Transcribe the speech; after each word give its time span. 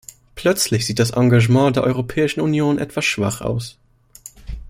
Plötzlich 0.33 0.87
sieht 0.87 0.97
das 0.97 1.11
Engagement 1.11 1.75
der 1.75 1.83
Europäischen 1.83 2.41
Union 2.41 2.79
etwas 2.79 3.05
schwach 3.05 3.41
aus. 3.41 3.77